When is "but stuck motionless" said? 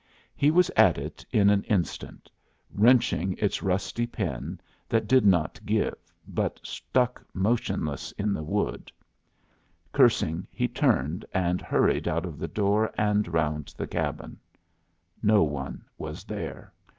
6.27-8.11